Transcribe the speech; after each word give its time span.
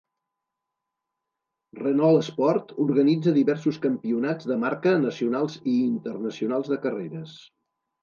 Renault 1.81 2.25
Sport 2.29 2.73
organitza 2.87 3.35
diversos 3.37 3.79
campionats 3.85 4.51
de 4.55 4.61
marca 4.67 4.97
nacionals 5.07 5.63
i 5.63 5.79
internacionals 5.87 6.77
de 6.77 6.85
carreres. 6.91 7.43